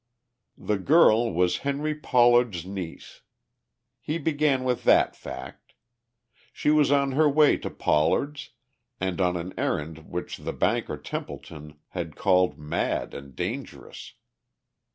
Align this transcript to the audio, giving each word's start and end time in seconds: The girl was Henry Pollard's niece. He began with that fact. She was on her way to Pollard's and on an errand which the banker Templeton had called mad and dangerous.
The 0.57 0.79
girl 0.79 1.31
was 1.31 1.59
Henry 1.59 1.93
Pollard's 1.93 2.65
niece. 2.65 3.21
He 3.99 4.17
began 4.17 4.63
with 4.63 4.83
that 4.83 5.15
fact. 5.15 5.73
She 6.51 6.71
was 6.71 6.91
on 6.91 7.11
her 7.11 7.29
way 7.29 7.55
to 7.57 7.69
Pollard's 7.69 8.49
and 8.99 9.21
on 9.21 9.37
an 9.37 9.53
errand 9.59 10.09
which 10.09 10.37
the 10.37 10.53
banker 10.53 10.97
Templeton 10.97 11.77
had 11.89 12.15
called 12.15 12.57
mad 12.57 13.13
and 13.13 13.35
dangerous. 13.35 14.13